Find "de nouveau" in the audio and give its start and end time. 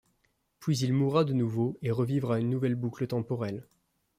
1.25-1.77